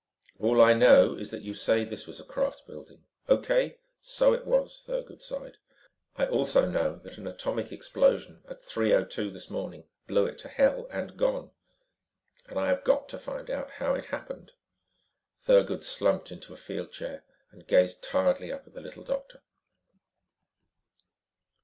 [0.39, 3.05] "All I know is that you say this was a crafts building.
[3.29, 3.77] O.K.
[4.01, 5.57] So it was," Thurgood sighed.
[6.15, 10.87] "I also know that an atomic explosion at 3:02 this morning blew it to hell
[10.89, 11.51] and gone.
[12.47, 14.53] "And I've got to find out how it happened."
[15.45, 19.43] Thurgood slumped into a field chair and gazed tiredly up at the little doctor.